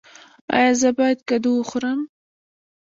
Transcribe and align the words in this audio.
ایا 0.55 0.71
زه 0.81 0.89
باید 0.97 1.19
کدو 1.29 1.51
وخورم؟ 1.55 1.99